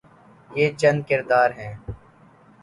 یہ 0.51 0.67
چند 0.77 0.99
کردار 1.09 1.49
ہیں۔ 1.51 1.73